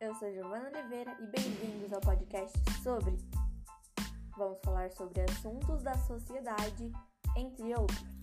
[0.00, 3.18] Eu sou Giovana Oliveira e bem-vindos ao podcast sobre.
[4.34, 6.90] Vamos falar sobre assuntos da sociedade,
[7.36, 8.19] entre outros.